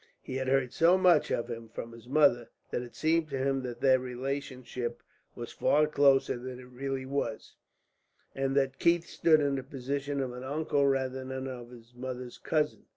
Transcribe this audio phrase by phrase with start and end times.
[0.19, 3.61] He had heard so much of him, from his mother, that it seemed to him
[3.61, 5.03] that their relationship
[5.35, 7.53] was far closer than it really was,
[8.33, 12.39] and that Keith stood in the position of an uncle rather than of his mother's
[12.39, 12.85] cousin.